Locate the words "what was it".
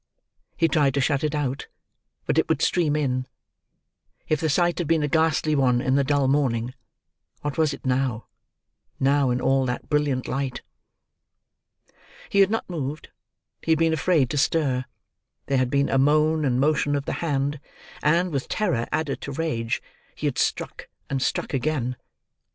7.41-7.85